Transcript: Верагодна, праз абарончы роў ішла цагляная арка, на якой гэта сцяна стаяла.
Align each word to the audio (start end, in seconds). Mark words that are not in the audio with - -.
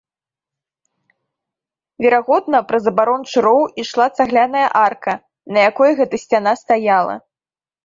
Верагодна, 2.05 2.57
праз 2.71 2.83
абарончы 2.93 3.37
роў 3.47 3.61
ішла 3.85 4.07
цагляная 4.19 4.65
арка, 4.87 5.13
на 5.55 5.59
якой 5.69 5.91
гэта 6.03 6.15
сцяна 6.25 6.51
стаяла. 6.65 7.15